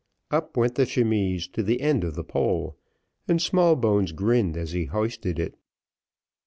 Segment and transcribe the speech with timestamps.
[0.31, 2.75] Up went the chemise to the end of the pole,
[3.27, 5.53] and Smallbones grinned as he hoisted it.